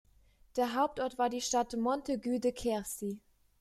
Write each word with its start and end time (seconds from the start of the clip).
Der 0.55 0.73
Hauptort 0.73 1.19
war 1.19 1.29
die 1.29 1.41
Stadt 1.41 1.77
Montaigu-de-Quercy. 1.77 3.19